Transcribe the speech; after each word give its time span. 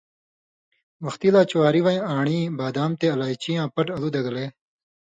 وختی 1.05 1.29
لا 1.33 1.41
چواری 1.51 1.81
وَیں 1.85 2.01
آن٘ڑیۡ 2.15 2.43
بادام 2.59 2.91
تے 2.99 3.07
الائچی 3.13 3.51
یاں 3.55 3.67
پٹ 3.73 3.87
الُو 3.95 4.09
دگلے 4.15 4.45